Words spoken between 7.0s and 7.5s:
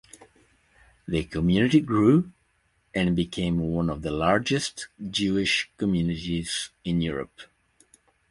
Europe.